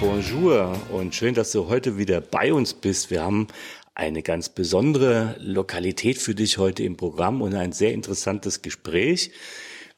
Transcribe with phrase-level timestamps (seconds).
[0.00, 3.10] Bonjour und schön, dass du heute wieder bei uns bist.
[3.10, 3.46] Wir haben
[3.94, 9.32] eine ganz besondere Lokalität für dich heute im Programm und ein sehr interessantes Gespräch.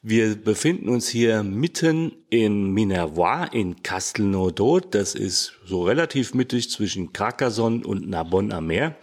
[0.01, 4.95] Wir befinden uns hier mitten in Minervois in Castelnaudot.
[4.95, 8.97] Das ist so relativ mittig zwischen Carcassonne und Narbonne am Meer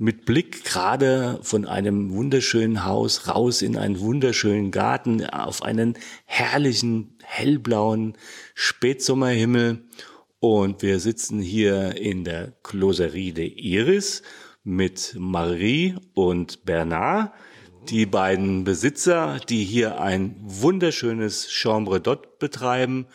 [0.00, 5.92] mit Blick gerade von einem wunderschönen Haus raus in einen wunderschönen Garten auf einen
[6.24, 8.16] herrlichen hellblauen
[8.54, 9.84] Spätsommerhimmel.
[10.40, 14.22] Und wir sitzen hier in der Closerie de Iris
[14.64, 17.32] mit Marie und Bernard,
[17.88, 23.06] die beiden Besitzer, die hier ein wunderschönes Chambre d'Hôte betreiben.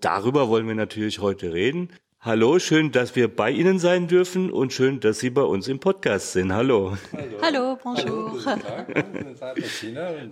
[0.00, 1.90] Darüber wollen wir natürlich heute reden.
[2.20, 5.78] Hallo, schön, dass wir bei Ihnen sein dürfen und schön, dass Sie bei uns im
[5.78, 6.52] Podcast sind.
[6.52, 6.96] Hallo.
[7.12, 8.40] Hallo, Hallo bonjour.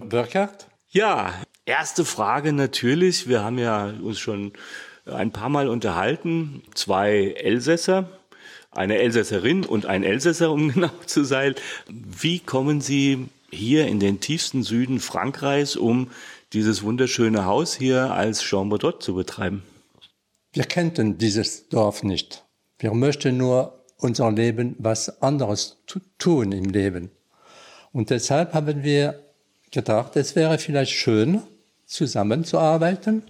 [0.08, 0.68] Burkhard?
[0.88, 1.34] Ja,
[1.66, 3.28] erste Frage natürlich.
[3.28, 4.52] Wir haben ja uns schon
[5.06, 6.62] ein paar Mal unterhalten.
[6.74, 8.08] Zwei Elsässer,
[8.70, 11.54] eine Elsässerin und ein Elsässer, um genau zu sein.
[11.88, 16.10] Wie kommen Sie hier in den tiefsten Süden Frankreichs, um
[16.52, 19.62] dieses wunderschöne Haus hier als Chambre d'Hôte zu betreiben?
[20.52, 22.44] Wir kannten dieses Dorf nicht.
[22.78, 25.78] Wir möchten nur unser Leben was anderes
[26.18, 27.10] tun im Leben.
[27.92, 29.22] Und deshalb haben wir
[29.70, 31.42] gedacht, es wäre vielleicht schön,
[31.92, 33.22] zusammenzuarbeiten.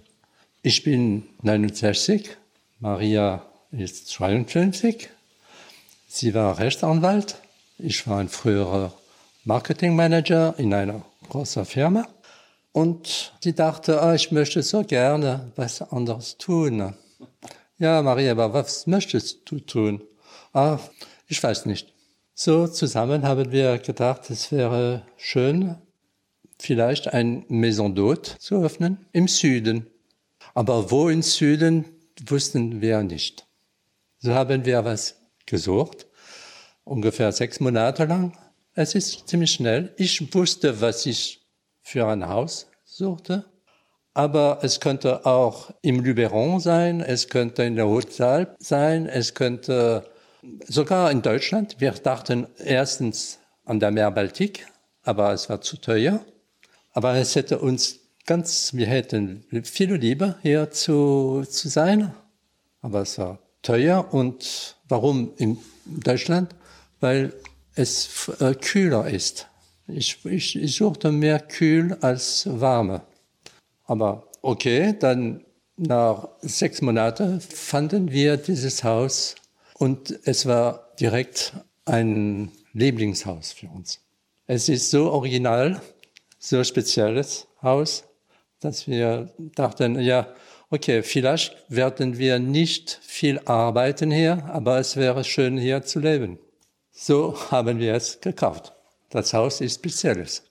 [0.61, 2.37] Ich bin 69,
[2.79, 5.09] Maria ist 52.
[6.07, 7.35] Sie war Rechtsanwalt.
[7.77, 8.93] Ich war ein früherer
[9.43, 12.07] Marketingmanager in einer großen Firma.
[12.71, 16.95] Und sie dachte, oh, ich möchte so gerne was anderes tun.
[17.77, 20.01] Ja, Maria, aber was möchtest du tun?
[20.53, 20.79] Ah,
[21.27, 21.93] ich weiß nicht.
[22.33, 25.75] So zusammen haben wir gedacht, es wäre schön,
[26.63, 29.87] vielleicht ein Maison d'Hôte zu öffnen im Süden.
[30.53, 31.85] Aber wo im Süden
[32.25, 33.45] wussten wir nicht.
[34.19, 36.07] So haben wir was gesucht,
[36.85, 38.37] ungefähr sechs Monate lang.
[38.75, 39.93] Es ist ziemlich schnell.
[39.97, 41.45] Ich wusste, was ich
[41.81, 43.45] für ein Haus suchte.
[44.13, 50.09] Aber es könnte auch im Luberon sein, es könnte in der Haute sein, es könnte
[50.65, 51.75] sogar in Deutschland.
[51.79, 54.67] Wir dachten erstens an der Meer Baltik,
[55.01, 56.23] aber es war zu teuer.
[56.93, 62.13] Aber es hätte uns ganz, wir hätten viel lieber hier zu, zu sein.
[62.81, 64.13] Aber es war teuer.
[64.13, 66.55] Und warum in Deutschland?
[66.99, 67.33] Weil
[67.75, 69.47] es äh, kühler ist.
[69.87, 73.01] Ich, ich, ich suchte mehr kühl als warme.
[73.85, 75.43] Aber okay, dann
[75.75, 79.35] nach sechs Monaten fanden wir dieses Haus
[79.73, 81.53] und es war direkt
[81.85, 83.99] ein Lieblingshaus für uns.
[84.45, 85.81] Es ist so original,
[86.43, 88.03] so spezielles Haus,
[88.59, 90.27] dass wir dachten, ja,
[90.69, 96.39] okay, vielleicht werden wir nicht viel arbeiten hier, aber es wäre schön hier zu leben.
[96.91, 98.73] So haben wir es gekauft.
[99.09, 100.43] Das Haus ist spezielles.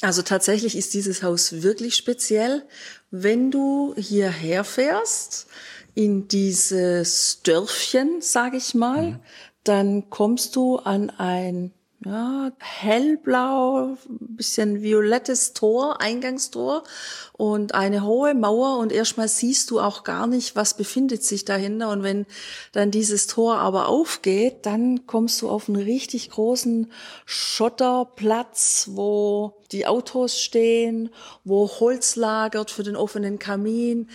[0.00, 2.62] Also tatsächlich ist dieses Haus wirklich speziell.
[3.10, 5.48] Wenn du hierher fährst,
[5.94, 9.20] in dieses Dörfchen, sage ich mal, mhm.
[9.64, 11.72] dann kommst du an ein
[12.04, 16.82] ja, hellblau, bisschen violettes Tor, Eingangstor
[17.34, 18.78] und eine hohe Mauer.
[18.78, 21.90] Und erstmal siehst du auch gar nicht, was befindet sich dahinter.
[21.90, 22.24] Und wenn
[22.72, 26.90] dann dieses Tor aber aufgeht, dann kommst du auf einen richtig großen
[27.26, 31.10] Schotterplatz, wo die Autos stehen,
[31.44, 34.08] wo Holz lagert für den offenen Kamin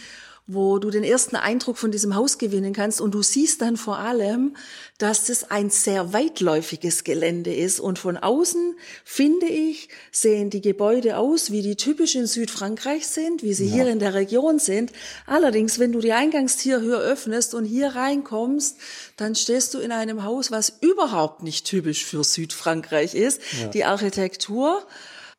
[0.47, 3.97] wo du den ersten Eindruck von diesem Haus gewinnen kannst und du siehst dann vor
[3.97, 4.56] allem,
[5.00, 11.17] dass das ein sehr weitläufiges Gelände ist und von außen, finde ich, sehen die Gebäude
[11.17, 13.73] aus, wie die typisch in Südfrankreich sind, wie sie ja.
[13.73, 14.91] hier in der Region sind.
[15.25, 18.78] Allerdings, wenn du die Eingangstierhöhe öffnest und hier reinkommst,
[19.17, 23.41] dann stehst du in einem Haus, was überhaupt nicht typisch für Südfrankreich ist.
[23.59, 23.67] Ja.
[23.69, 24.85] Die Architektur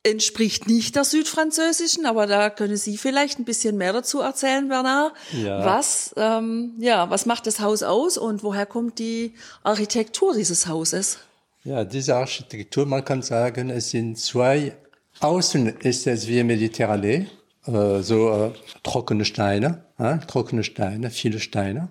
[0.06, 5.12] entspricht nicht der südfranzösischen, aber da können Sie vielleicht ein bisschen mehr dazu erzählen, Bernard.
[5.32, 5.64] Ja.
[5.64, 11.18] Was, ähm, ja, was macht das Haus aus und woher kommt die Architektur dieses Hauses?
[11.64, 14.76] Ja, diese Architektur, man kann sagen, es sind zwei.
[15.20, 17.26] Außen ist es wie Mediterranee,
[17.66, 18.50] äh, so äh,
[18.82, 21.88] trockene Steine, äh, trockene Steine, viele Steine.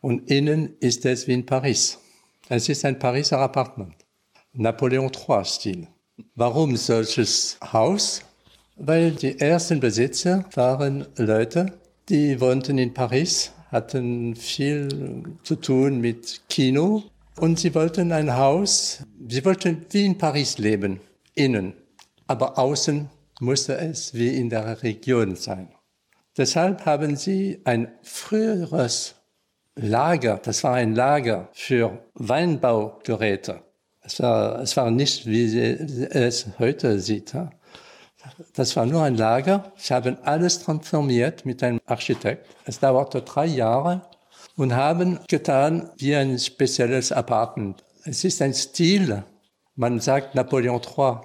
[0.00, 1.98] Und innen ist es wie in Paris.
[2.48, 3.94] Es ist ein Pariser Apartment.
[4.52, 5.88] Napoleon III-Stil.
[6.34, 8.22] Warum solches Haus?
[8.76, 11.72] Weil die ersten Besitzer waren Leute,
[12.08, 17.04] die wohnten in Paris, hatten viel zu tun mit Kino
[17.38, 21.00] und sie wollten ein Haus, sie wollten wie in Paris leben,
[21.34, 21.74] innen,
[22.26, 23.10] aber außen
[23.40, 25.68] musste es wie in der Region sein.
[26.36, 29.16] Deshalb haben sie ein früheres
[29.74, 33.65] Lager, das war ein Lager für Weinbaugeräte.
[34.06, 37.34] Es war, es war nicht, wie es heute sieht.
[38.54, 39.72] Das war nur ein Lager.
[39.76, 42.46] Sie haben alles transformiert mit einem Architekt.
[42.64, 44.02] Es dauerte drei Jahre
[44.56, 47.82] und haben getan wie ein spezielles Apartment.
[48.04, 49.24] Es ist ein Stil.
[49.74, 51.16] Man sagt Napoleon III.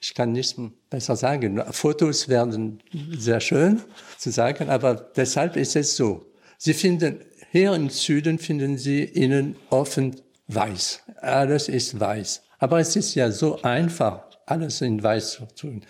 [0.00, 0.56] Ich kann nichts
[0.90, 1.62] besser sagen.
[1.70, 2.82] Fotos werden
[3.16, 3.80] sehr schön
[4.18, 6.26] zu sagen, aber deshalb ist es so.
[6.58, 7.20] Sie finden
[7.52, 10.16] hier im Süden finden Sie innen offen
[10.54, 11.02] weiß.
[11.20, 12.42] Alles ist weiß.
[12.58, 15.84] Aber es ist ja so einfach, alles in weiß zu tun.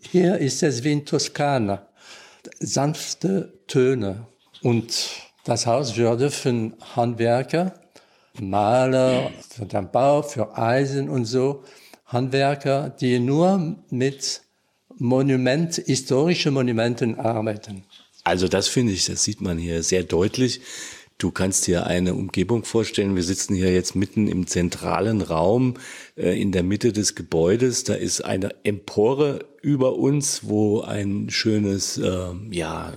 [0.00, 1.88] Hier ist es wie in Toskana.
[2.58, 4.26] Sanfte Töne.
[4.62, 5.10] Und
[5.44, 7.74] das Haus würde für Handwerker,
[8.40, 11.64] Maler, für den Bau, für Eisen und so,
[12.06, 14.42] Handwerker, die nur mit
[14.96, 17.84] Monument, historische Monumenten arbeiten.
[18.24, 20.60] Also das finde ich, das sieht man hier sehr deutlich.
[21.22, 23.14] Du kannst dir eine Umgebung vorstellen.
[23.14, 25.74] Wir sitzen hier jetzt mitten im zentralen Raum
[26.16, 27.84] äh, in der Mitte des Gebäudes.
[27.84, 32.94] Da ist eine Empore über uns, wo ein schönes, äh, ja,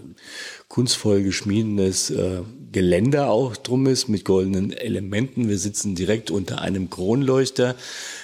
[0.69, 2.42] kunstvoll geschmiedenes äh,
[2.72, 5.48] Geländer auch drum ist mit goldenen Elementen.
[5.48, 7.75] Wir sitzen direkt unter einem Kronleuchter,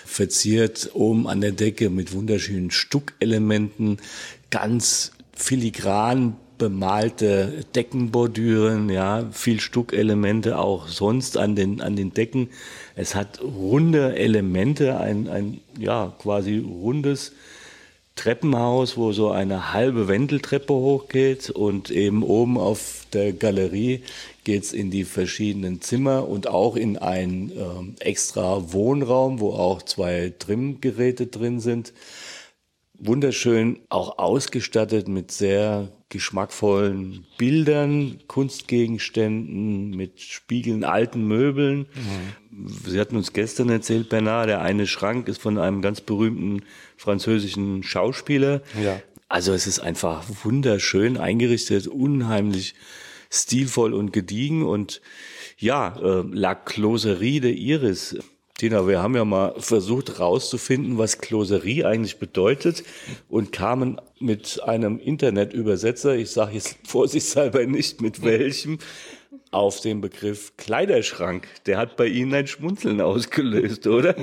[0.04, 3.97] verziert oben an der Decke mit wunderschönen Stuckelementen,
[4.50, 12.52] ganz filigran bemalte Deckenbordüren, ja, viel Stuckelemente auch sonst an den, an den Decken.
[12.96, 17.31] Es hat runde Elemente, ein, ein, ja, quasi rundes
[18.16, 24.04] Treppenhaus, wo so eine halbe Wendeltreppe hochgeht und eben oben auf der Galerie
[24.44, 30.31] geht's in die verschiedenen Zimmer und auch in einen äh, extra Wohnraum, wo auch zwei
[30.38, 31.92] Trimmgeräte drin sind
[33.01, 41.88] wunderschön auch ausgestattet mit sehr geschmackvollen Bildern, Kunstgegenständen, mit Spiegeln, alten Möbeln.
[42.51, 42.68] Mhm.
[42.86, 46.63] Sie hatten uns gestern erzählt, Bernard, der eine Schrank ist von einem ganz berühmten
[46.98, 48.62] französischen Schauspieler.
[48.83, 49.01] Ja.
[49.30, 52.75] Also es ist einfach wunderschön eingerichtet, unheimlich
[53.30, 55.01] stilvoll und gediegen und
[55.57, 58.18] ja, äh, La Closerie de Iris
[58.62, 62.84] Tina, wir haben ja mal versucht herauszufinden, was Kloserie eigentlich bedeutet
[63.28, 68.78] und kamen mit einem Internetübersetzer, ich sage jetzt vorsichtshalber nicht mit welchem,
[69.50, 71.48] auf den Begriff Kleiderschrank.
[71.66, 74.16] Der hat bei Ihnen ein Schmunzeln ausgelöst, oder?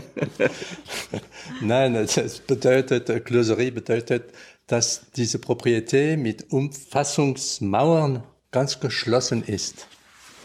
[1.61, 4.27] Nein, es bedeutet, Kloserie bedeutet,
[4.69, 9.89] dass diese Proprietät mit Umfassungsmauern ganz geschlossen ist.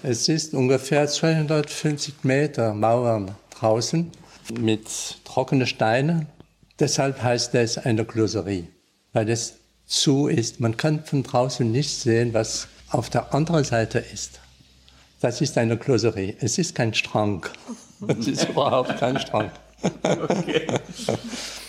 [0.01, 4.11] Es ist ungefähr 250 Meter Mauern draußen
[4.59, 6.27] mit trockenen Steinen.
[6.79, 8.67] Deshalb heißt es eine Gloserie,
[9.13, 9.55] weil es
[9.85, 10.59] zu ist.
[10.59, 14.41] Man kann von draußen nicht sehen, was auf der anderen Seite ist.
[15.21, 16.35] Das ist eine Gloserie.
[16.41, 17.45] Es ist kein Strang.
[18.19, 19.49] Es ist überhaupt kein Strang.
[20.03, 20.67] Okay.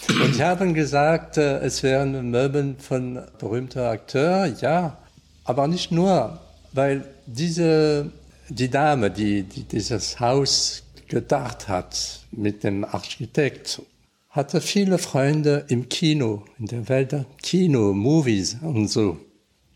[0.08, 4.46] Und sie haben gesagt, äh, es wären Möbel von berühmter Akteur.
[4.60, 4.98] Ja,
[5.44, 6.40] aber nicht nur,
[6.72, 8.10] weil diese,
[8.48, 13.82] die Dame, die, die dieses Haus gedacht hat mit dem Architekt,
[14.30, 19.16] hatte viele Freunde im Kino, in der Welt Kino, Movies und so.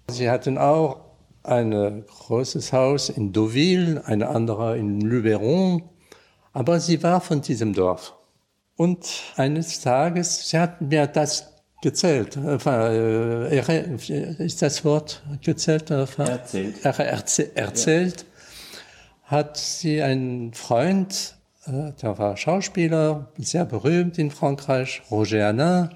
[0.09, 1.01] Sie hatten auch
[1.45, 5.83] ein großes Haus in Deauville, ein anderer in Luberon,
[6.53, 8.15] aber sie war von diesem Dorf.
[8.77, 9.07] Und
[9.37, 15.91] eines Tages, sie hat mir das gezählt, äh, ist das Wort gezählt?
[15.91, 16.85] Erzählt.
[17.57, 18.25] erzählt.
[19.29, 25.91] Hat sie einen Freund, äh, der war Schauspieler, sehr berühmt in Frankreich, Roger Hanin,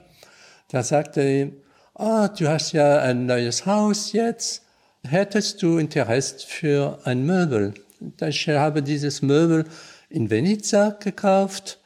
[0.71, 1.53] der sagte ihm,
[1.95, 4.67] ah, du hast ja ein neues Haus jetzt,
[5.03, 7.73] hättest du Interesse für ein Möbel?
[8.21, 9.65] Ich habe dieses Möbel
[10.11, 11.81] in Venezia gekauft,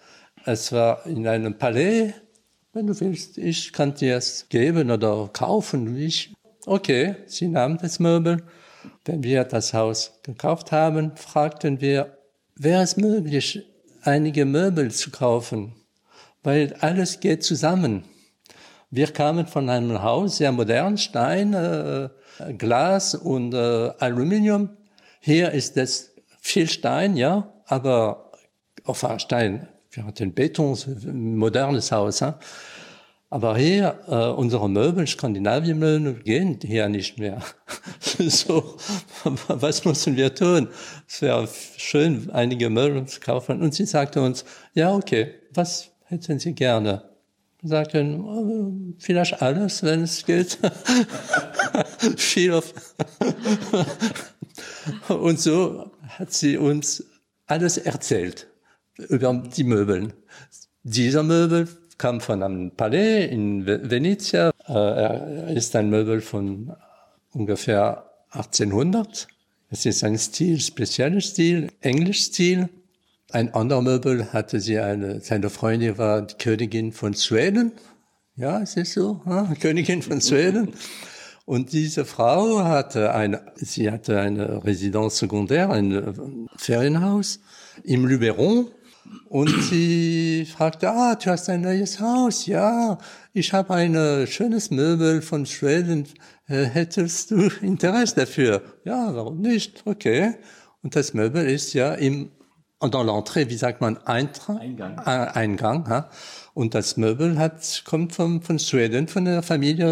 [0.46, 2.12] es war in einem Palais,
[2.72, 5.96] wenn du willst, ich kann dir es geben oder kaufen.
[5.96, 6.34] Ich,
[6.66, 8.42] okay, sie nahm das Möbel
[9.06, 12.18] wenn wir das Haus gekauft haben, fragten wir,
[12.56, 13.62] wäre es möglich,
[14.02, 15.74] einige Möbel zu kaufen?
[16.42, 18.04] Weil alles geht zusammen.
[18.90, 22.08] Wir kamen von einem Haus, sehr modern, Stein, äh,
[22.56, 24.70] Glas und äh, Aluminium.
[25.20, 28.30] Hier ist es viel Stein, ja, aber
[28.84, 30.76] enfin Stein, wir hatten Beton,
[31.12, 32.22] modernes Haus.
[32.22, 32.34] Hein?
[33.36, 37.42] Aber hier, äh, unsere Möbel, Skandinavien-Möbel, gehen hier nicht mehr.
[38.00, 38.78] so,
[39.48, 40.68] was müssen wir tun?
[41.06, 43.60] Es wäre schön, einige Möbel zu kaufen.
[43.60, 47.02] Und sie sagte uns, ja, okay, was hätten Sie gerne?
[47.60, 50.56] Wir sagten, äh, vielleicht alles, wenn es geht.
[52.16, 52.72] Viel auf.
[55.08, 57.04] Und so hat sie uns
[57.44, 58.46] alles erzählt
[58.96, 60.14] über die Möbel.
[60.84, 64.50] Dieser Möbel kam von einem Palais in Venezia.
[64.66, 66.74] Äh, er ist ein Möbel von
[67.32, 69.28] ungefähr 1800.
[69.70, 72.68] Es ist ein Stil, spezieller Stil, Englisch-Stil.
[73.32, 77.72] Ein anderer Möbel hatte sie eine, seine Freundin war die Königin von Schweden.
[78.36, 80.72] Ja, es ist so, ja, Königin von Schweden.
[81.46, 87.40] Und diese Frau hatte eine, sie hatte eine Residenz sekundär, ein Ferienhaus
[87.84, 88.68] im Luberon.
[89.28, 92.46] Und sie fragte, ah, du hast ein neues Haus.
[92.46, 92.98] Ja,
[93.32, 96.06] ich habe ein schönes Möbel von Schweden.
[96.48, 98.62] Äh, hättest du Interesse dafür?
[98.84, 99.82] Ja, warum nicht?
[99.84, 100.34] Okay.
[100.82, 102.30] Und das Möbel ist ja im,
[102.80, 104.60] dans l'entrée, wie sagt man, Eintrag?
[104.60, 104.98] Eingang.
[105.06, 106.10] Äh, Eingang ja.
[106.52, 109.86] Und das Möbel hat, kommt von, von Schweden, von der Familie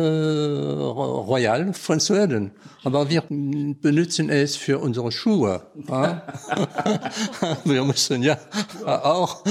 [0.79, 2.53] Royal von Schweden.
[2.85, 5.63] Aber wir benutzen es für unsere Schuhe.
[5.89, 6.23] Ja?
[7.65, 8.39] wir müssen ja
[8.87, 9.45] auch,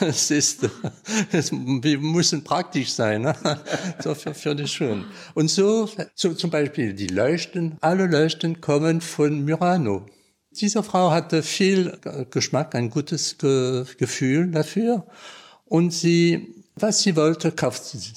[0.00, 0.68] es ist,
[1.32, 3.34] es, wir müssen praktisch sein, ne?
[4.00, 5.04] so für, für die Schuhe.
[5.34, 10.06] Und so, so zum Beispiel die Leuchten, alle Leuchten kommen von Murano.
[10.60, 11.98] Diese Frau hatte viel
[12.30, 15.06] Geschmack, ein gutes Ge Gefühl dafür
[15.66, 18.12] und sie, was sie wollte, kaufte sie.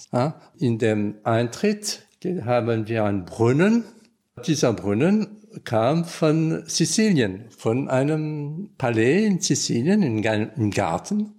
[0.60, 2.03] In dem Eintritt
[2.46, 3.86] haben wir einen Brunnen.
[4.46, 5.27] Dieser Brunnen
[5.63, 11.34] kam von Sizilien, von einem Palais in Sizilien, im Garten.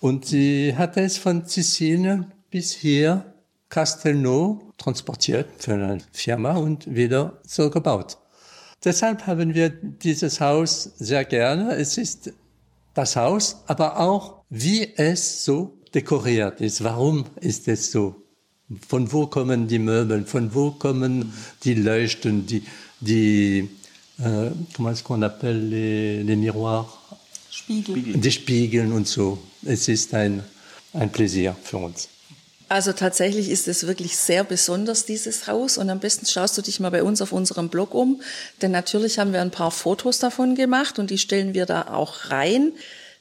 [0.00, 3.34] Und sie hatte es von Sizilien bis hier,
[3.68, 8.18] Castelnau, transportiert für eine Firma und wieder so gebaut.
[8.84, 11.74] Deshalb haben wir dieses Haus sehr gerne.
[11.74, 12.32] Es ist
[12.94, 16.82] das Haus, aber auch wie es so dekoriert ist.
[16.84, 18.14] Warum ist es so?
[18.86, 20.24] Von wo kommen die Möbel?
[20.24, 21.32] Von wo kommen
[21.64, 22.62] die Leuchten, die,
[23.00, 23.68] die
[24.18, 26.86] äh, comment est-ce qu'on appelle les, les miroirs?
[27.50, 28.20] Spiegel.
[28.20, 29.38] Die Spiegeln und so.
[29.64, 30.42] Es ist ein,
[30.92, 32.08] ein Pläsier für uns.
[32.68, 35.78] Also tatsächlich ist es wirklich sehr besonders, dieses Haus.
[35.78, 38.20] Und am besten schaust du dich mal bei uns auf unserem Blog um.
[38.60, 42.30] Denn natürlich haben wir ein paar Fotos davon gemacht und die stellen wir da auch
[42.30, 42.72] rein.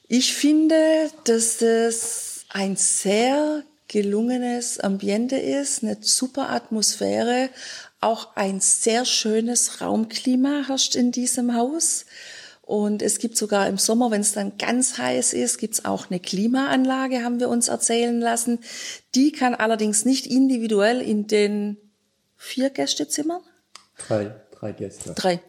[0.10, 0.76] Ich finde,
[1.24, 7.50] dass das ein sehr gelungenes Ambiente ist, eine super Atmosphäre,
[8.02, 12.06] auch ein sehr schönes Raumklima herrscht in diesem Haus.
[12.68, 16.10] Und es gibt sogar im Sommer, wenn es dann ganz heiß ist, gibt es auch
[16.10, 18.60] eine Klimaanlage, haben wir uns erzählen lassen.
[19.16, 21.78] Die kann allerdings nicht individuell in den
[22.36, 23.40] vier Gästezimmern?
[23.98, 25.14] Drei, drei Gäste.
[25.14, 25.40] Drei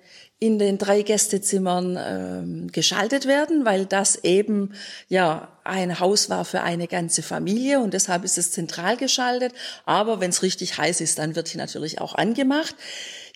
[0.40, 4.72] in den drei Gästezimmern ähm, geschaltet werden, weil das eben
[5.08, 9.52] ja ein Haus war für eine ganze Familie und deshalb ist es zentral geschaltet.
[9.84, 12.76] Aber wenn es richtig heiß ist, dann wird hier natürlich auch angemacht.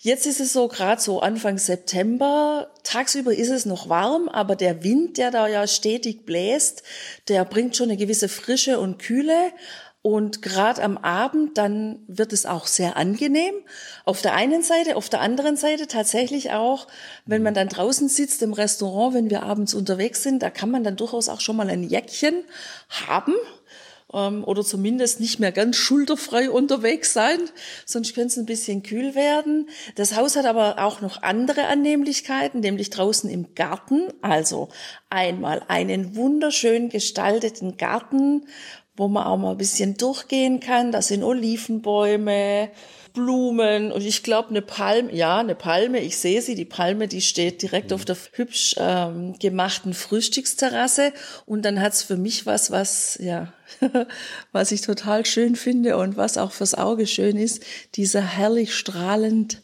[0.03, 4.83] Jetzt ist es so, gerade so Anfang September, tagsüber ist es noch warm, aber der
[4.83, 6.83] Wind, der da ja stetig bläst,
[7.29, 9.53] der bringt schon eine gewisse Frische und Kühle.
[10.01, 13.53] Und gerade am Abend, dann wird es auch sehr angenehm.
[14.03, 16.87] Auf der einen Seite, auf der anderen Seite tatsächlich auch,
[17.25, 20.83] wenn man dann draußen sitzt im Restaurant, wenn wir abends unterwegs sind, da kann man
[20.83, 22.43] dann durchaus auch schon mal ein Jäckchen
[23.07, 23.35] haben
[24.13, 27.39] ähm, oder zumindest nicht mehr ganz schulterfrei unterwegs sein,
[27.85, 29.69] sonst könnte es ein bisschen kühl werden.
[29.95, 34.09] Das Haus hat aber auch noch andere Annehmlichkeiten, nämlich draußen im Garten.
[34.21, 34.69] Also
[35.09, 38.47] einmal einen wunderschön gestalteten Garten,
[38.95, 40.91] wo man auch mal ein bisschen durchgehen kann.
[40.91, 42.69] Da sind Olivenbäume,
[43.13, 47.21] Blumen und ich glaube eine Palme, ja, eine Palme, ich sehe sie, die Palme, die
[47.21, 47.95] steht direkt mhm.
[47.95, 51.13] auf der hübsch ähm, gemachten Frühstücksterrasse
[51.45, 53.53] und dann hat's für mich was, was, ja,
[54.51, 57.63] was ich total schön finde und was auch fürs Auge schön ist,
[57.95, 59.61] dieser herrlich strahlend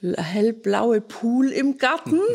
[0.00, 2.20] hellblaue Pool im Garten.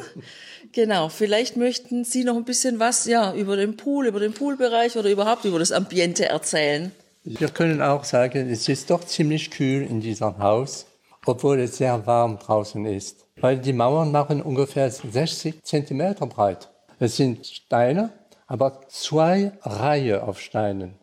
[0.75, 4.97] Genau, vielleicht möchten Sie noch ein bisschen was ja, über den Pool, über den Poolbereich
[4.97, 6.91] oder überhaupt über das Ambiente erzählen.
[7.25, 10.87] Wir können auch sagen, es ist doch ziemlich kühl in diesem Haus,
[11.25, 13.25] obwohl es sehr warm draußen ist.
[13.37, 16.69] Weil die Mauern machen ungefähr 60 Zentimeter breit.
[16.99, 18.09] Es sind Steine,
[18.45, 20.95] aber zwei Reihen auf Steinen.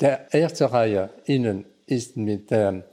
[0.00, 2.84] Der erste Reihe innen ist mit dem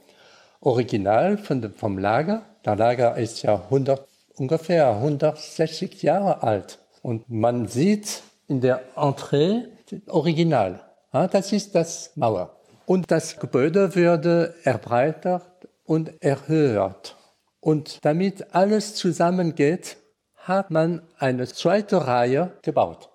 [0.60, 2.42] Original von vom Lager.
[2.64, 6.80] Der Lager ist ja 100 ungefähr 160 Jahre alt.
[7.00, 9.68] Und man sieht in der Entree
[10.08, 10.80] original.
[11.12, 12.56] Das ist das Mauer.
[12.92, 17.16] Und das Gebäude würde erbreitert und erhöht.
[17.58, 19.96] Und damit alles zusammengeht,
[20.36, 23.08] hat man eine zweite Reihe gebaut.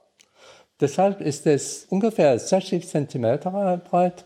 [0.81, 4.25] Deshalb ist es ungefähr 60 Zentimeter breit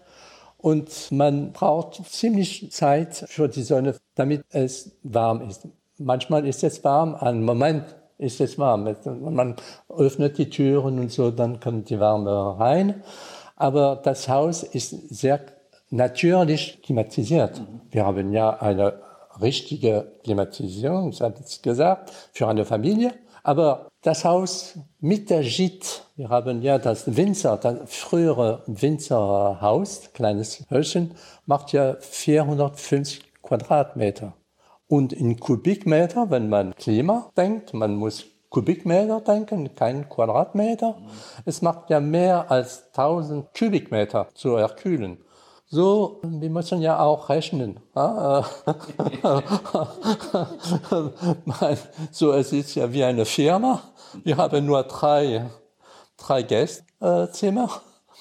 [0.58, 5.67] und man braucht ziemlich Zeit für die Sonne, damit es warm ist.
[5.98, 8.96] Manchmal ist es warm, einen Moment ist es warm.
[9.20, 9.58] Man
[9.89, 13.03] öffnet die Türen und so, dann kommt die Wärme rein.
[13.62, 15.39] Aber das Haus ist sehr
[15.91, 17.62] natürlich klimatisiert.
[17.91, 19.00] Wir haben ja eine
[19.39, 23.13] richtige Klimatisierung, ich habe es gesagt, für eine Familie.
[23.44, 30.65] Aber das Haus mit der Gite, wir haben ja das Winzer, das frühere Winzerhaus, kleines
[30.72, 31.12] Häuschen,
[31.46, 34.34] macht ja 450 Quadratmeter.
[34.88, 40.98] Und in Kubikmeter, wenn man Klima denkt, man muss Kubikmeter denken, kein Quadratmeter.
[41.46, 45.20] Es macht ja mehr als 1000 Kubikmeter zu erkühlen.
[45.67, 47.79] So, wir müssen ja auch rechnen.
[52.12, 53.81] so, es ist ja wie eine Firma.
[54.25, 55.50] Wir haben nur drei,
[56.17, 57.70] drei Gästezimmer.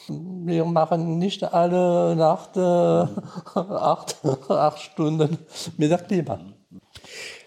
[0.06, 2.60] Wir machen nicht alle Nacht äh,
[3.58, 4.16] acht,
[4.48, 5.38] acht Stunden
[5.76, 6.38] mit der Klima.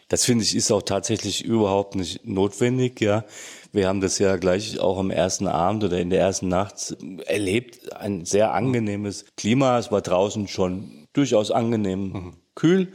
[0.10, 3.26] Das finde ich ist auch tatsächlich überhaupt nicht notwendig, ja.
[3.72, 6.96] Wir haben das ja gleich auch am ersten Abend oder in der ersten Nacht
[7.26, 7.94] erlebt.
[7.94, 9.80] Ein sehr angenehmes Klima.
[9.80, 12.34] Es war draußen schon durchaus angenehm mhm.
[12.54, 12.94] kühl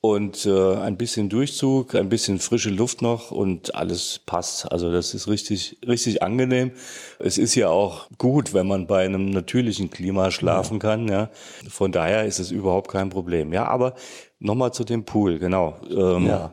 [0.00, 4.70] und äh, ein bisschen Durchzug, ein bisschen frische Luft noch und alles passt.
[4.70, 6.72] Also das ist richtig, richtig angenehm.
[7.18, 11.08] Es ist ja auch gut, wenn man bei einem natürlichen Klima schlafen kann.
[11.08, 11.30] Ja,
[11.68, 13.52] von daher ist es überhaupt kein Problem.
[13.52, 13.94] Ja, aber
[14.38, 15.76] nochmal zu dem Pool, genau.
[15.90, 16.52] Ähm, ja.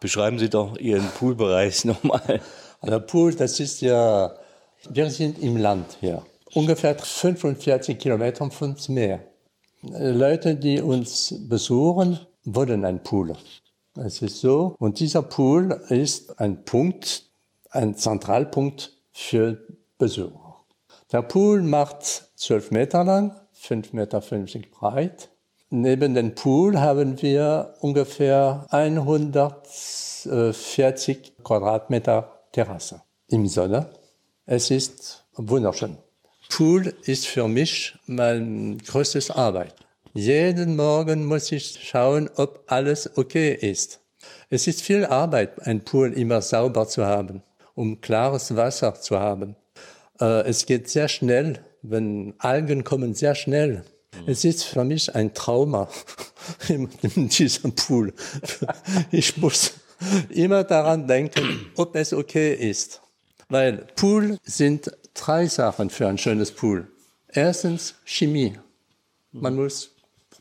[0.00, 2.40] Beschreiben Sie doch Ihren Poolbereich nochmal.
[2.82, 4.34] Der Pool, das ist ja,
[4.90, 6.22] wir sind im Land hier,
[6.52, 9.20] ungefähr 45 Kilometer vom Meer.
[9.82, 13.34] Leute, die uns besuchen, wollen einen Pool.
[13.96, 14.74] Es ist so.
[14.78, 17.30] Und dieser Pool ist ein Punkt,
[17.70, 19.58] ein Zentralpunkt für
[19.98, 20.56] Besucher.
[21.12, 22.02] Der Pool macht
[22.36, 24.20] 12 Meter lang, 5,50 Meter
[24.72, 25.30] breit.
[25.76, 33.90] Neben dem Pool haben wir ungefähr 140 Quadratmeter Terrasse im Sonne.
[34.46, 35.96] Es ist wunderschön.
[36.48, 39.74] Pool ist für mich mein größtes Arbeit.
[40.12, 43.98] Jeden Morgen muss ich schauen, ob alles okay ist.
[44.50, 47.42] Es ist viel Arbeit, ein Pool immer sauber zu haben,
[47.74, 49.56] um klares Wasser zu haben.
[50.20, 53.82] Äh, es geht sehr schnell, wenn Algen kommen sehr schnell.
[54.26, 55.88] Es ist für mich ein Trauma
[56.68, 58.12] in diesem Pool.
[59.10, 59.74] Ich muss
[60.28, 63.00] immer daran denken, ob es okay ist.
[63.48, 66.88] Weil Pool sind drei Sachen für ein schönes Pool.
[67.28, 68.58] Erstens Chemie.
[69.32, 69.92] Man muss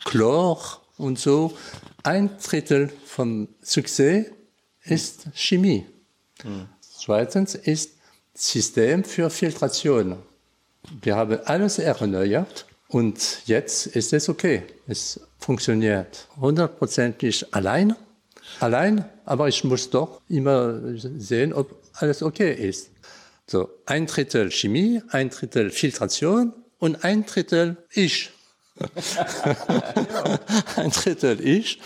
[0.05, 1.55] Chlor und so.
[2.03, 4.25] Ein Drittel vom Succès
[4.83, 5.85] ist Chemie.
[6.81, 7.91] Zweitens ist
[8.33, 10.17] System für Filtration.
[11.01, 14.63] Wir haben alles erneuert und jetzt ist es okay.
[14.87, 17.95] Es funktioniert hundertprozentig allein
[18.59, 20.79] allein, aber ich muss doch immer
[21.17, 22.91] sehen, ob alles okay ist.
[23.47, 28.31] So, ein Drittel Chemie, ein Drittel Filtration und ein Drittel ich.
[30.75, 31.79] ein Drittel ich.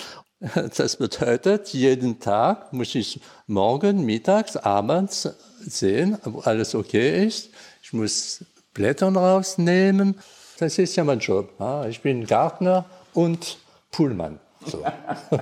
[0.75, 5.29] Das bedeutet, jeden Tag muss ich morgen, mittags, abends
[5.61, 7.49] sehen, ob alles okay ist.
[7.81, 10.15] Ich muss Blätter rausnehmen.
[10.59, 11.49] Das ist ja mein Job.
[11.89, 13.57] Ich bin Gartner und
[13.91, 14.39] Pullmann.
[14.65, 14.83] So.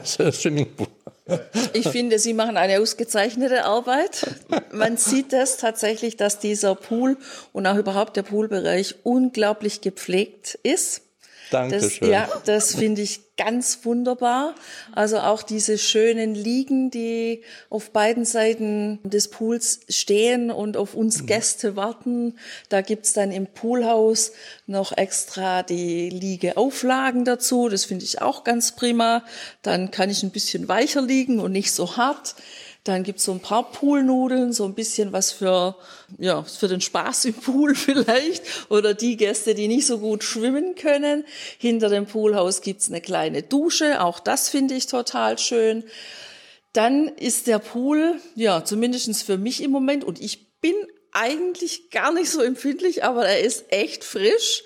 [0.31, 0.87] Swimmingpool.
[1.73, 4.27] Ich finde, Sie machen eine ausgezeichnete Arbeit.
[4.71, 7.17] Man sieht das tatsächlich, dass dieser Pool
[7.51, 11.01] und auch überhaupt der Poolbereich unglaublich gepflegt ist.
[11.51, 11.99] Dankeschön.
[11.99, 14.55] Das, ja, das finde ich ganz wunderbar.
[14.93, 21.21] Also auch diese schönen Liegen, die auf beiden Seiten des Pools stehen und auf uns
[21.21, 21.25] mhm.
[21.27, 22.37] Gäste warten.
[22.69, 24.31] Da gibt's dann im Poolhaus
[24.67, 27.69] noch extra die Liegeauflagen dazu.
[27.69, 29.23] Das finde ich auch ganz prima.
[29.61, 32.35] Dann kann ich ein bisschen weicher liegen und nicht so hart.
[32.85, 35.75] Dann gibt's so ein paar Poolnudeln, so ein bisschen was für,
[36.19, 40.75] ja, für den Spaß im Pool vielleicht oder die Gäste, die nicht so gut schwimmen
[40.75, 41.25] können.
[41.57, 45.83] Hinter dem Poolhaus gibt's eine kleine Dusche, auch das finde ich total schön.
[46.73, 50.75] Dann ist der Pool, ja, zumindestens für mich im Moment und ich bin
[51.11, 54.63] eigentlich gar nicht so empfindlich, aber er ist echt frisch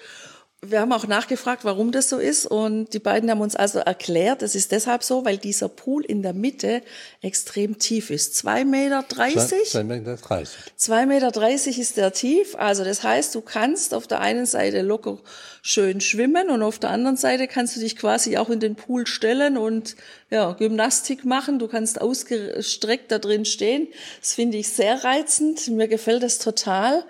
[0.61, 2.45] Wir haben auch nachgefragt, warum das so ist.
[2.45, 6.21] Und die beiden haben uns also erklärt, es ist deshalb so, weil dieser Pool in
[6.21, 6.81] der Mitte
[7.21, 8.35] extrem tief ist.
[8.35, 9.05] Zwei Meter.
[9.07, 9.69] dreißig.
[9.69, 10.17] Zwei Meter.
[10.17, 10.57] dreißig.
[10.75, 12.55] Zwei Meter dreißig ist der tief.
[12.55, 15.19] Also das heißt, du kannst auf der einen Seite locker
[15.61, 19.07] schön schwimmen und auf der anderen Seite kannst du dich quasi auch in den Pool
[19.07, 19.95] stellen und
[20.29, 21.59] ja, Gymnastik machen.
[21.59, 23.87] Du kannst ausgestreckt da drin stehen.
[24.19, 25.69] Das finde ich sehr reizend.
[25.69, 27.05] Mir gefällt das total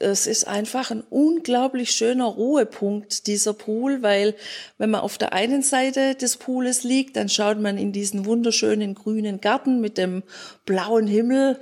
[0.00, 4.34] es ist einfach ein unglaublich schöner Ruhepunkt, dieser Pool, weil
[4.78, 8.94] wenn man auf der einen Seite des Pooles liegt, dann schaut man in diesen wunderschönen
[8.94, 10.22] grünen Garten mit dem
[10.64, 11.60] blauen Himmel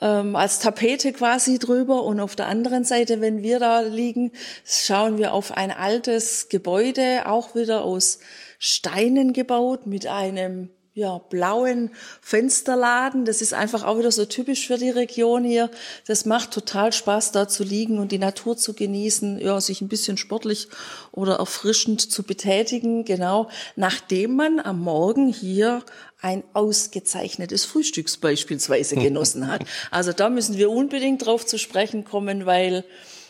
[0.00, 2.02] ähm, als Tapete quasi drüber.
[2.02, 4.32] Und auf der anderen Seite, wenn wir da liegen,
[4.64, 8.18] schauen wir auf ein altes Gebäude, auch wieder aus
[8.58, 11.90] Steinen gebaut mit einem ja, blauen
[12.22, 13.26] Fensterladen.
[13.26, 15.70] Das ist einfach auch wieder so typisch für die Region hier.
[16.06, 19.88] Das macht total Spaß, da zu liegen und die Natur zu genießen, ja, sich ein
[19.88, 20.68] bisschen sportlich
[21.12, 25.82] oder erfrischend zu betätigen, genau, nachdem man am Morgen hier
[26.22, 29.64] ein ausgezeichnetes Frühstücks beispielsweise genossen hat.
[29.90, 32.84] Also da müssen wir unbedingt drauf zu sprechen kommen, weil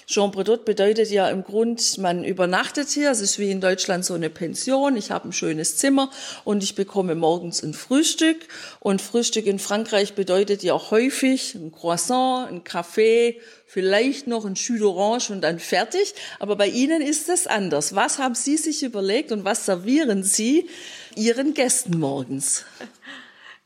[0.09, 3.11] Chambre bedeutet ja im Grund, man übernachtet hier.
[3.11, 4.97] Es ist wie in Deutschland so eine Pension.
[4.97, 6.12] Ich habe ein schönes Zimmer
[6.45, 8.37] und ich bekomme morgens ein Frühstück.
[8.79, 14.55] Und Frühstück in Frankreich bedeutet ja auch häufig ein Croissant, ein Kaffee, vielleicht noch ein
[14.55, 16.14] Jus d'Orange und dann fertig.
[16.38, 17.97] Aber bei Ihnen ist das anders.
[17.97, 20.69] Was haben Sie sich überlegt und was servieren Sie
[21.16, 22.64] Ihren Gästen morgens?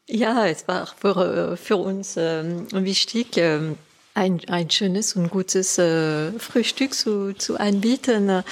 [0.08, 3.76] Ja, es war für, für uns ähm, wichtig, ähm,
[4.14, 8.42] ein, ein schönes und gutes äh, Frühstück zu, zu anbieten.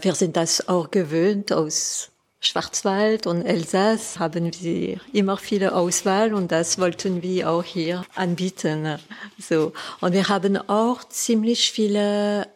[0.00, 6.50] Wir sind das auch gewöhnt aus Schwarzwald und Elsass haben wir immer viele Auswahl und
[6.50, 8.98] das wollten wir auch hier anbieten.
[9.38, 9.74] So.
[10.00, 12.48] Und wir haben auch ziemlich viele,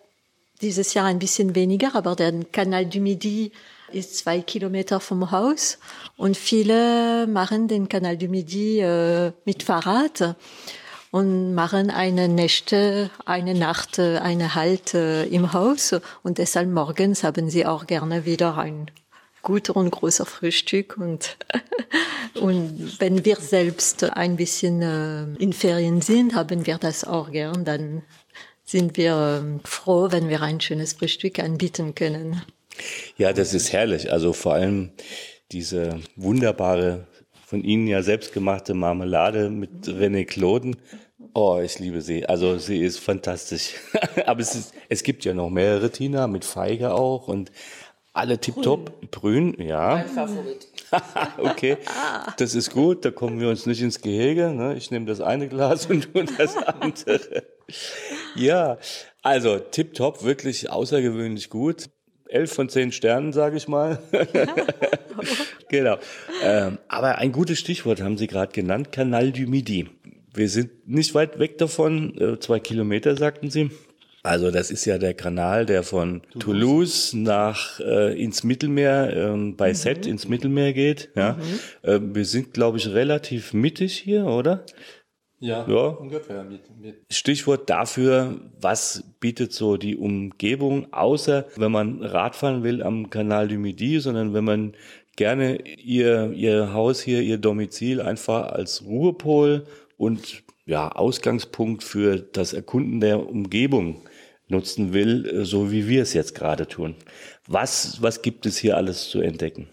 [0.62, 3.52] dieses Jahr ein bisschen weniger, aber der Kanal du Midi
[3.92, 5.78] ist zwei Kilometer vom Haus
[6.16, 10.34] und viele machen den Kanal du Midi äh, mit Fahrrad
[11.14, 15.94] und machen eine Nächte, eine Nacht, eine Halt im Haus.
[16.24, 18.90] Und deshalb morgens haben sie auch gerne wieder ein
[19.42, 21.36] guter und großer Frühstück und,
[22.40, 27.64] und wenn wir selbst ein bisschen äh, in Ferien sind, haben wir das auch gern,
[27.64, 28.02] dann
[28.64, 32.42] sind wir ähm, froh, wenn wir ein schönes Frühstück anbieten können.
[33.18, 34.10] Ja, das ist herrlich.
[34.10, 34.90] Also vor allem
[35.52, 37.06] diese wunderbare
[37.54, 40.76] von Ihnen ja selbstgemachte Marmelade mit René Clauden.
[41.32, 42.26] Oh, ich liebe sie.
[42.26, 43.74] Also sie ist fantastisch.
[44.26, 47.50] Aber es, ist, es gibt ja noch mehrere Tina mit Feige auch und
[48.12, 49.10] alle tipptopp.
[49.10, 49.96] Brün, ja.
[49.96, 50.68] Mein Favorit.
[51.38, 51.76] okay,
[52.36, 53.04] das ist gut.
[53.04, 54.50] Da kommen wir uns nicht ins Gehege.
[54.50, 54.76] Ne?
[54.76, 57.42] Ich nehme das eine Glas und du das andere.
[58.36, 58.78] ja,
[59.22, 61.90] also tipptopp, wirklich außergewöhnlich gut.
[62.28, 63.98] Elf von zehn Sternen, sage ich mal.
[65.68, 65.98] genau.
[66.42, 69.88] Ähm, aber ein gutes Stichwort haben Sie gerade genannt, Canal du Midi.
[70.34, 73.70] Wir sind nicht weit weg davon, äh, zwei Kilometer sagten Sie.
[74.24, 79.52] Also das ist ja der Kanal, der von Toulouse, Toulouse nach äh, ins Mittelmeer, äh,
[79.52, 79.74] bei mhm.
[79.74, 81.10] Set ins Mittelmeer geht.
[81.14, 81.88] Ja, mhm.
[81.88, 84.64] äh, wir sind, glaube ich, relativ mittig hier, oder?
[85.40, 86.42] Ja, ja, ungefähr.
[86.42, 87.02] Mit, mit.
[87.10, 93.56] Stichwort dafür, was bietet so die Umgebung, außer wenn man Radfahren will am Kanal du
[93.58, 94.72] Midi, sondern wenn man
[95.16, 99.66] gerne ihr, ihr Haus hier, ihr Domizil einfach als Ruhepol
[100.04, 104.02] und ja, Ausgangspunkt für das Erkunden der Umgebung
[104.48, 106.94] nutzen will, äh, so wie wir es jetzt gerade tun.
[107.46, 109.68] Was, was gibt es hier alles zu entdecken?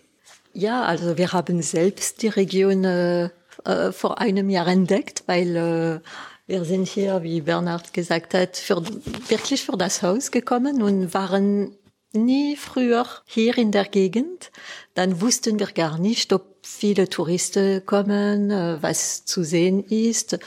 [0.53, 3.29] Ja, also wir haben selbst die Region äh,
[3.65, 5.99] äh vor einem Jahr entdeckt, weil äh,
[6.47, 8.83] wir sind hier, wie Bernhard gesagt hat, für,
[9.29, 11.75] wirklich für das Haus gekommen und waren
[12.13, 14.51] nie früher hier in der Gegend.
[14.93, 20.37] Dann wussten wir gar nicht, ob viele Touristen kommen, äh, was zu sehen ist.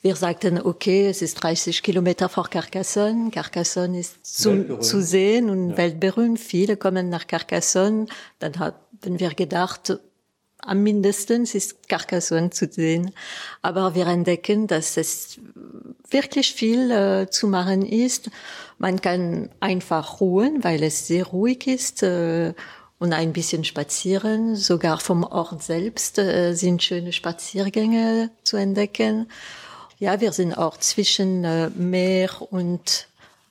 [0.00, 3.30] Wir sagten, okay, es ist 30 Kilometer vor Carcassonne.
[3.32, 5.76] Carcassonne ist zu, zu sehen und ja.
[5.76, 6.38] weltberühmt.
[6.38, 8.06] Viele kommen nach Carcassonne.
[8.38, 9.98] Dann haben wir gedacht,
[10.62, 13.12] am mindestens ist Carcassonne zu sehen.
[13.62, 15.38] Aber wir entdecken, dass es
[16.10, 18.30] wirklich viel äh, zu machen ist.
[18.78, 22.02] Man kann einfach ruhen, weil es sehr ruhig ist.
[22.02, 22.54] Äh,
[22.98, 24.56] und ein bisschen spazieren.
[24.56, 29.30] Sogar vom Ort selbst äh, sind schöne Spaziergänge zu entdecken.
[29.98, 33.08] Ja, wir sind auch zwischen äh, Meer und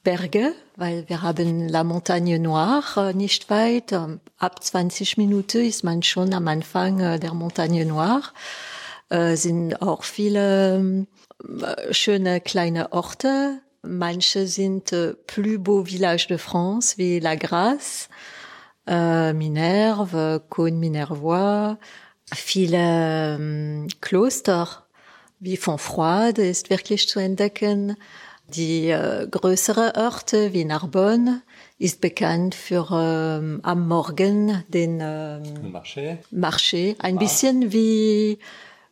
[0.08, 3.92] Berge, weil wir haben La Montagne Noire äh, nicht weit.
[3.92, 8.32] Ähm, ab 20 Minuten ist man schon am Anfang äh, der Montagne Noire.
[9.10, 11.06] Äh, sind auch viele
[11.44, 14.96] äh, schöne kleine Orte Manche sind
[15.28, 18.08] plus beaux villages de France wie La Grasse,
[18.86, 21.78] Minerve, Cône Minervois,
[22.34, 24.88] viele ähm, Kloster
[25.40, 27.96] wie Fontfroide ist wirklich zu entdecken.
[28.56, 31.42] Die äh, größere Orte wie Narbonne
[31.78, 36.18] ist bekannt für ähm, am Morgen den ähm, Marché.
[36.32, 38.40] Marché, ein bisschen wie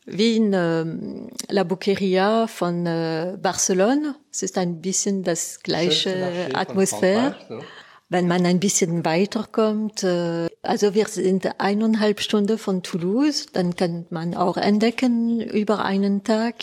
[0.06, 4.16] wie in ähm, La Boqueria von äh, Barcelone.
[4.32, 7.36] Es ist ein bisschen das gleiche Atmosphäre.
[7.50, 7.60] So.
[8.08, 14.06] Wenn man ein bisschen weiterkommt, äh, also wir sind eineinhalb Stunden von Toulouse, dann kann
[14.12, 16.56] man auch entdecken über einen Tag.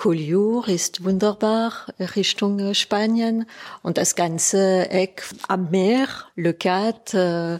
[0.00, 1.72] Äh, Collioure ist wunderbar
[2.16, 3.46] Richtung äh, Spanien
[3.82, 7.58] und das ganze Eck am Meer, Le Cat, äh,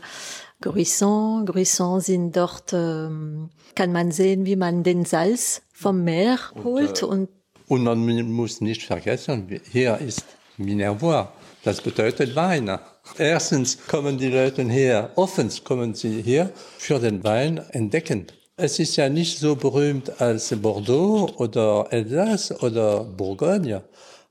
[0.60, 7.02] Gruisson, Gruisson sind dort, ähm, kann man sehen, wie man den Salz vom Meer holt
[7.02, 7.28] und
[7.68, 7.98] Und man
[8.32, 10.24] muss nicht vergessen, hier ist
[10.56, 11.28] Minervois.
[11.62, 12.78] Das bedeutet Wein.
[13.18, 18.26] Erstens kommen die Leute her, offens kommen sie hier für den Wein entdecken.
[18.62, 23.82] Es ist ja nicht so berühmt als Bordeaux oder Elsass oder Bourgogne,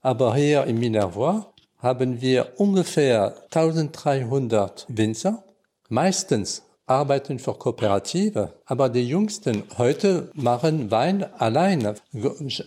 [0.03, 1.47] aber hier in Minervois
[1.79, 5.43] haben wir ungefähr 1300 Winzer.
[5.87, 11.95] Meistens arbeiten für Kooperative, aber die Jüngsten heute machen Wein alleine,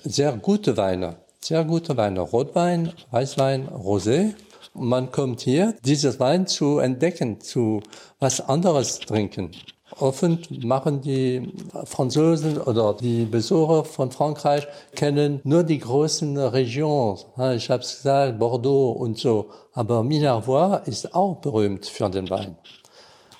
[0.02, 4.34] sehr gute Weine, sehr gute Weine, Rotwein, Weißwein, Rosé.
[4.74, 7.82] Man kommt hier, dieses Wein zu entdecken, zu
[8.18, 9.52] was anderes trinken.
[9.98, 11.52] Oft machen die
[11.84, 17.18] Franzosen oder die Besucher von Frankreich kennen nur die großen Regionen.
[17.56, 19.50] Ich habe es gesagt, Bordeaux und so.
[19.74, 22.56] Aber Minervois ist auch berühmt für den Wein.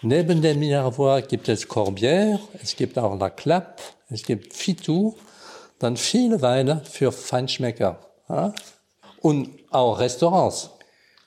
[0.03, 5.15] Neben dem Minervois gibt es Corbière, es gibt auch La Clappe, es gibt Fitou,
[5.79, 7.99] dann viele Weine für Feinschmecker.
[9.21, 10.71] Und auch Restaurants.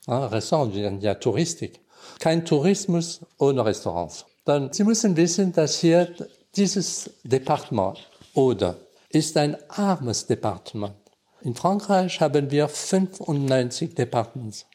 [0.08, 1.80] Restaurants, ja Touristik.
[2.20, 4.26] Kein Tourismus ohne Restaurants.
[4.46, 6.08] Dann, Sie müssen wissen, dass hier
[6.56, 7.98] dieses Departement
[8.36, 8.78] Oder
[9.10, 10.96] ist ein armes Departement.
[11.42, 14.66] In Frankreich haben wir 95 Departements.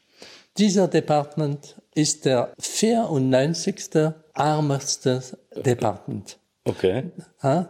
[0.57, 4.15] Dieser Departement ist der 94.
[4.35, 5.23] ärmste
[5.57, 6.39] Departement.
[6.65, 7.11] Okay.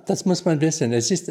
[0.07, 0.93] Das muss man wissen.
[0.93, 1.31] Es ist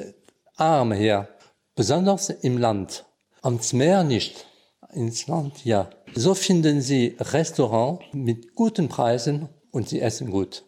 [0.56, 1.28] arm hier,
[1.76, 3.06] besonders im Land.
[3.42, 4.46] Ans Meer nicht,
[4.94, 5.90] ins Land ja.
[6.16, 10.64] So finden Sie Restaurants mit guten Preisen und Sie essen gut.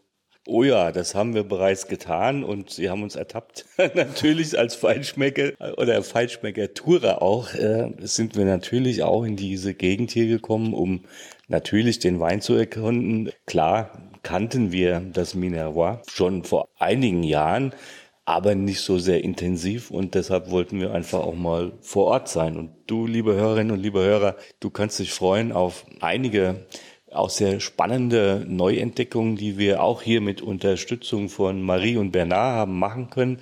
[0.47, 3.65] Oh ja, das haben wir bereits getan und Sie haben uns ertappt.
[3.93, 10.27] natürlich als Feinschmecker oder Feinschmecker-Tourer auch äh, sind wir natürlich auch in diese Gegend hier
[10.27, 11.05] gekommen, um
[11.47, 13.31] natürlich den Wein zu erkunden.
[13.45, 17.73] Klar kannten wir das Minervois schon vor einigen Jahren,
[18.25, 22.57] aber nicht so sehr intensiv und deshalb wollten wir einfach auch mal vor Ort sein.
[22.57, 26.65] Und du, liebe Hörerinnen und liebe Hörer, du kannst dich freuen auf einige
[27.11, 32.79] auch sehr spannende Neuentdeckungen, die wir auch hier mit Unterstützung von Marie und Bernard haben
[32.79, 33.39] machen können.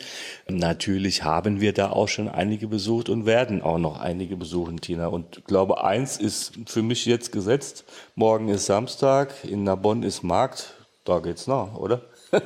[0.47, 5.07] Natürlich haben wir da auch schon einige besucht und werden auch noch einige besuchen, Tina.
[5.07, 7.85] Und ich glaube, eins ist für mich jetzt gesetzt.
[8.15, 10.73] Morgen ist Samstag, in Narbonne ist Markt.
[11.05, 12.01] Da geht's noch, oder?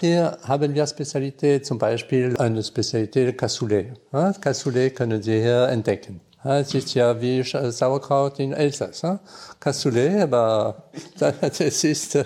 [0.00, 3.92] Hier haben wir Spezialität, zum Beispiel eine Spezialität Cassoulet.
[4.40, 6.20] Cassoulet können Sie hier entdecken.
[6.48, 9.02] Es ist ja wie Sauerkraut in Elsass.
[9.02, 9.18] Ja?
[9.58, 10.84] Cassoulet, aber
[11.18, 12.18] das ist,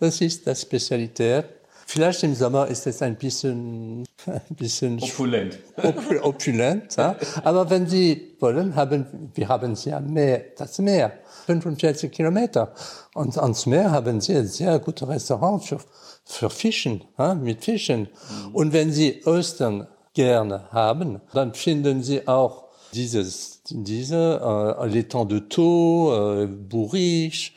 [0.00, 1.44] das ist das Spezialität.
[1.86, 5.58] Vielleicht im Sommer ist es ein bisschen, ein bisschen Opulent.
[5.78, 6.96] opul- opulent.
[6.96, 7.16] Ja?
[7.44, 11.12] Aber wenn Sie wollen, haben wir haben ja Meer, das Meer,
[11.46, 12.72] 45 Kilometer.
[13.14, 15.78] Und ans Meer haben Sie ein sehr gute Restaurant für,
[16.24, 17.34] für Fischen, ja?
[17.34, 18.08] mit Fischen.
[18.52, 26.46] Und wenn Sie Ostern gerne haben, dann finden Sie auch dieses, diese, äh, Thau, äh,
[26.46, 27.52] Bourriche,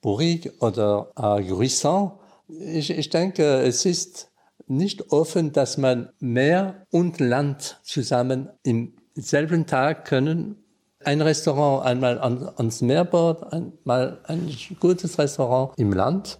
[0.00, 2.12] Bourrique oder äh, Gruissan.
[2.48, 4.30] Ich, ich denke, es ist
[4.66, 10.56] nicht offen, dass man Meer und Land zusammen im selben Tag können.
[11.04, 16.38] Ein Restaurant einmal an, ans Meer baut, einmal ein gutes Restaurant im Land.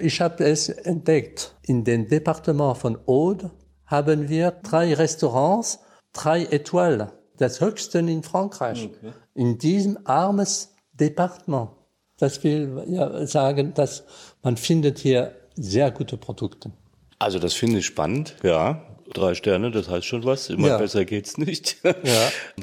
[0.00, 1.54] Ich habe es entdeckt.
[1.62, 3.50] In dem Departement von Aude
[3.86, 5.80] haben wir drei Restaurants,
[6.12, 8.88] drei Étoiles, das höchste in Frankreich.
[9.34, 11.70] In diesem armes Departement.
[12.18, 14.04] Das will ja sagen, dass
[14.42, 16.70] man findet hier sehr gute Produkte.
[17.18, 18.82] Also das finde ich spannend, ja.
[19.12, 20.48] Drei Sterne, das heißt schon was.
[20.48, 20.78] Immer Ja.
[20.78, 21.76] besser geht's nicht.
[21.84, 21.92] Ja.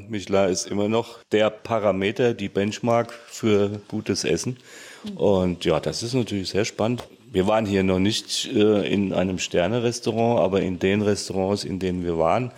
[0.09, 4.57] Michelin ist immer noch der Parameter, die Benchmark für gutes Essen.
[5.15, 7.03] Und ja, das ist natürlich sehr spannend.
[7.31, 12.03] Wir waren hier noch nicht äh, in einem Sterne-Restaurant, aber in den Restaurants, in denen
[12.03, 12.51] wir waren,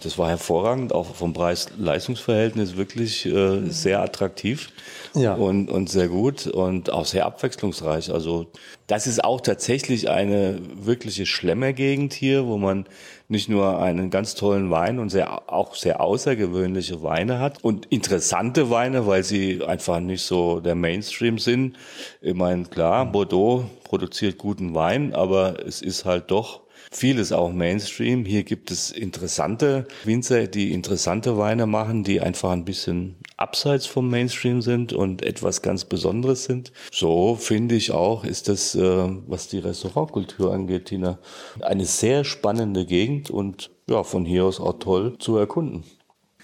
[0.00, 4.70] Das war hervorragend, auch vom Preis-Leistungsverhältnis wirklich äh, sehr attraktiv
[5.14, 5.34] Ja.
[5.34, 8.10] und, und sehr gut und auch sehr abwechslungsreich.
[8.12, 8.46] Also
[8.86, 12.86] das ist auch tatsächlich eine wirkliche Schlemmergegend hier, wo man
[13.28, 18.70] nicht nur einen ganz tollen Wein und sehr, auch sehr außergewöhnliche Weine hat und interessante
[18.70, 21.76] Weine, weil sie einfach nicht so der Mainstream sind.
[22.20, 26.61] Ich meine, klar, Bordeaux produziert guten Wein, aber es ist halt doch
[26.92, 28.24] vieles auch Mainstream.
[28.24, 34.08] Hier gibt es interessante Winzer, die interessante Weine machen, die einfach ein bisschen abseits vom
[34.08, 36.72] Mainstream sind und etwas ganz Besonderes sind.
[36.92, 41.18] So finde ich auch, ist das, äh, was die Restaurantkultur angeht, Tina,
[41.60, 45.84] eine sehr spannende Gegend und ja, von hier aus auch toll zu erkunden.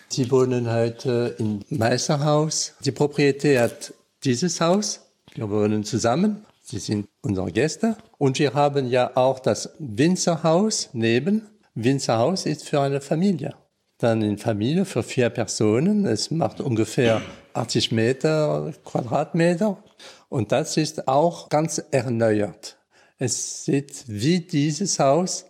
[0.09, 2.75] Sie wohnen heute im Meisterhaus.
[2.85, 5.03] Die Proprietät hat dieses Haus.
[5.35, 6.45] Wir wohnen zusammen.
[6.69, 7.97] Sie sind unsere Gäste.
[8.19, 11.49] Und wir haben ja auch das Winzerhaus neben.
[11.75, 13.55] Winzerhaus ist für eine Familie.
[13.97, 16.05] Dann in Familie für vier Personen.
[16.05, 17.23] Es macht ungefähr
[17.55, 19.83] 80 Meter Quadratmeter.
[20.29, 22.77] Und das ist auch ganz erneuert.
[23.17, 25.47] Es sieht wie dieses Haus,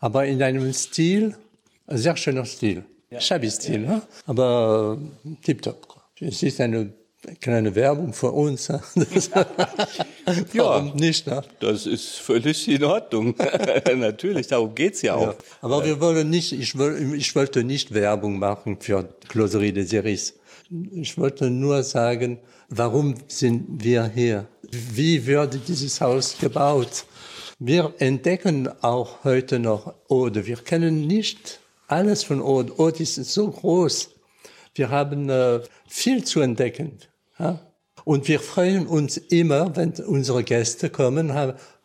[0.00, 1.36] aber in einem Stil,
[1.86, 2.84] sehr schöner Stil.
[3.16, 4.02] Shabby-Stil, ne?
[4.26, 6.02] aber äh, tipptopp.
[6.20, 6.92] Es ist eine
[7.40, 8.68] kleine Werbung für uns.
[9.12, 9.30] Das-
[10.54, 11.26] Warum nicht?
[11.26, 11.42] Ne?
[11.60, 13.34] Das ist völlig in Ordnung.
[13.96, 15.28] Natürlich, darum geht's ja auch.
[15.28, 15.34] Ja.
[15.60, 20.34] Aber wir wollen nicht, ich, woll- ich wollte nicht Werbung machen für Closerie des Iris.
[20.92, 24.46] Ich wollte nur sagen, warum sind wir hier?
[24.70, 27.04] Wie wurde dieses Haus gebaut?
[27.58, 30.44] Wir entdecken auch heute noch Ode.
[30.46, 32.78] Wir kennen nicht alles von Ode.
[32.80, 34.10] Ode ist so groß.
[34.74, 36.98] Wir haben äh, viel zu entdecken.
[37.38, 37.60] Ja?
[38.04, 41.32] Und wir freuen uns immer, wenn unsere Gäste kommen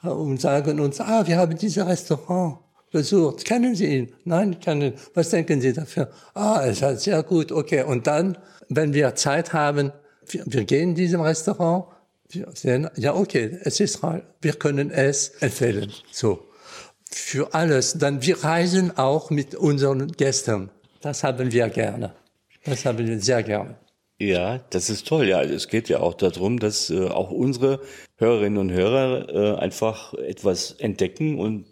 [0.04, 2.60] und sagen uns, ah, wir haben dieses Restaurant
[2.92, 3.46] besucht.
[3.46, 4.14] Kennen Sie ihn?
[4.26, 4.94] Nein, kennen.
[5.14, 6.12] Was denken Sie dafür?
[6.34, 7.84] Ah, es ist sehr gut, okay.
[7.84, 8.38] Und dann,
[8.70, 9.92] wenn wir Zeit haben,
[10.28, 11.86] wir, wir gehen in diesem Restaurant,
[12.30, 14.02] wir sehen, ja, okay, es ist,
[14.42, 15.92] wir können es empfehlen.
[16.12, 16.46] So.
[17.10, 17.94] Für alles.
[17.94, 20.70] Dann, wir reisen auch mit unseren Gästen.
[21.02, 22.14] Das haben wir gerne.
[22.64, 23.76] Das haben wir sehr gerne.
[24.22, 25.28] Ja, das ist toll.
[25.28, 27.80] Ja, es geht ja auch darum, dass äh, auch unsere
[28.18, 31.66] Hörerinnen und Hörer äh, einfach etwas entdecken und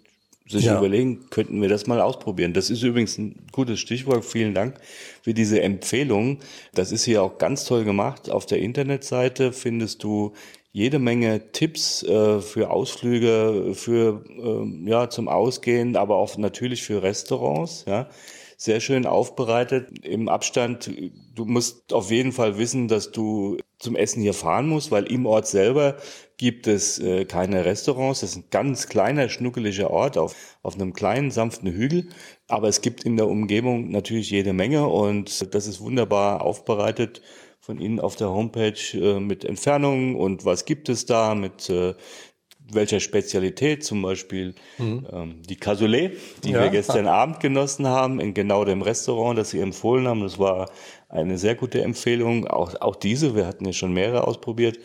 [0.47, 0.79] sich Ja.
[0.79, 2.53] überlegen, könnten wir das mal ausprobieren.
[2.53, 4.25] Das ist übrigens ein gutes Stichwort.
[4.25, 4.79] Vielen Dank
[5.21, 6.39] für diese Empfehlung.
[6.73, 8.31] Das ist hier auch ganz toll gemacht.
[8.31, 10.33] Auf der Internetseite findest du
[10.71, 17.03] jede Menge Tipps äh, für Ausflüge, für ähm, ja zum Ausgehen, aber auch natürlich für
[17.03, 17.85] Restaurants.
[17.87, 18.09] Ja,
[18.59, 20.91] sehr schön aufbereitet im Abstand.
[21.33, 25.25] Du musst auf jeden Fall wissen, dass du zum Essen hier fahren musst, weil im
[25.25, 25.95] Ort selber
[26.35, 28.19] gibt es äh, keine Restaurants.
[28.19, 32.09] Das ist ein ganz kleiner, schnuckeliger Ort auf, auf einem kleinen, sanften Hügel.
[32.49, 37.21] Aber es gibt in der Umgebung natürlich jede Menge und das ist wunderbar aufbereitet
[37.61, 41.93] von Ihnen auf der Homepage äh, mit Entfernungen und was gibt es da mit äh,
[42.71, 46.61] welcher Spezialität, zum Beispiel ähm, die Cassoulet, die Ja.
[46.63, 50.21] wir gestern Abend genossen haben, in genau dem Restaurant, das Sie empfohlen haben.
[50.21, 50.69] Das war
[51.09, 52.47] eine sehr gute Empfehlung.
[52.47, 54.77] Auch, auch diese, wir hatten ja schon mehrere ausprobiert.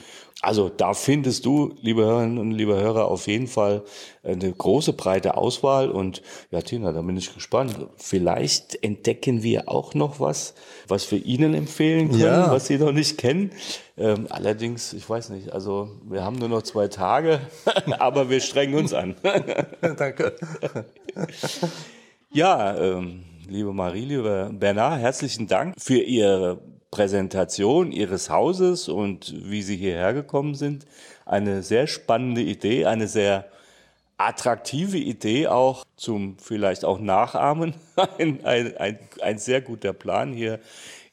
[0.43, 3.83] Also da findest du, liebe Hörerinnen und liebe Hörer, auf jeden Fall
[4.23, 5.89] eine große, breite Auswahl.
[5.91, 6.21] Und
[6.51, 7.75] ja, Tina, da bin ich gespannt.
[7.97, 10.55] Vielleicht entdecken wir auch noch was,
[10.87, 12.51] was wir Ihnen empfehlen können, Ja.
[12.51, 13.53] was Sie noch nicht kennen.
[13.97, 17.41] Ähm, allerdings, ich weiß nicht, also wir haben nur noch zwei Tage,
[17.99, 19.15] aber wir strengen uns an.
[19.97, 20.35] Danke.
[22.33, 26.59] Ja, ähm, liebe Marie, lieber Bernard, herzlichen Dank für Ihre
[26.95, 30.87] Präsentation Ihres Hauses und wie Sie hierher gekommen sind.
[31.27, 33.47] Eine sehr spannende Idee, eine sehr
[34.17, 37.75] attraktive Idee auch zum vielleicht auch Nachahmen.
[38.19, 40.61] Ein, ein, ein, ein sehr guter Plan hier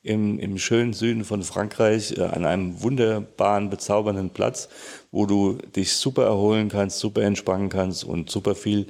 [0.03, 4.69] im, im schönen Süden von Frankreich äh, an einem wunderbaren, bezaubernden Platz,
[5.11, 8.85] wo du dich super erholen kannst, super entspannen kannst und super viel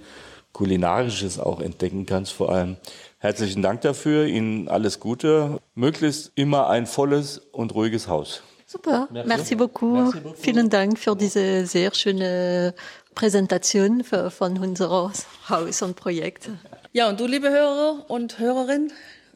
[0.51, 2.75] Kulinarisches auch entdecken kannst vor allem.
[3.23, 8.41] Herzlichen Dank dafür, Ihnen alles Gute, möglichst immer ein volles und ruhiges Haus.
[8.65, 10.11] Super, merci, beaucoup.
[10.37, 12.73] Vielen Dank für diese sehr schöne
[13.13, 15.11] Präsentation für, von unserem
[15.47, 16.49] Haus und Projekt.
[16.93, 18.91] Ja, und du, liebe Hörer und Hörerin,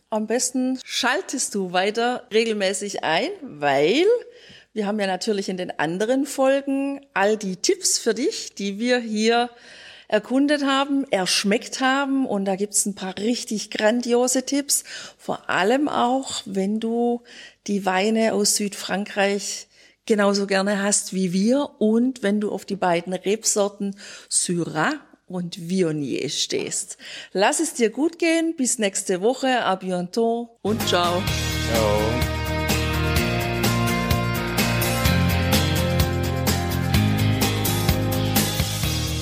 [0.09, 4.03] am besten schaltest du weiter regelmäßig ein, weil
[4.73, 8.97] wir haben ja natürlich in den anderen Folgen all die Tipps für dich, die wir
[8.97, 9.51] hier
[10.08, 12.26] erkundet haben, erschmeckt haben.
[12.26, 14.84] Und da gibt's ein paar richtig grandiose Tipps.
[15.18, 17.22] Vor allem auch, wenn du
[17.68, 19.68] die Weine aus Südfrankreich
[20.06, 23.95] genauso gerne hast wie wir und wenn du auf die beiden Rebsorten
[24.30, 24.93] Syrah
[25.28, 26.97] und Vionier stehst.
[27.34, 28.56] Lass es dir gut gehen.
[28.56, 29.64] Bis nächste Woche.
[29.64, 31.22] A bientôt und ciao.
[31.72, 32.34] Ciao.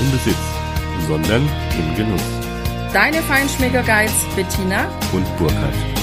[0.00, 0.36] im Besitz,
[1.06, 1.42] sondern
[1.78, 2.22] im Genuss.
[2.92, 5.99] deine Feinschmecker Guides Bettina Und Burkhard.